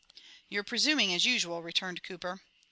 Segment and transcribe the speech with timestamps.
[0.49, 2.41] ]"You're presuming, as usual," returned Cooper.